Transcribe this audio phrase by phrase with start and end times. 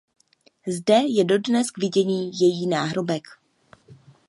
[0.67, 3.23] Zde je dodnes k vidění její náhrobek.